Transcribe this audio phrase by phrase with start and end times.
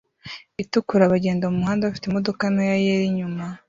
[0.63, 3.43] itukura bagenda mumuhanda bafite imodoka ntoya yera inyuma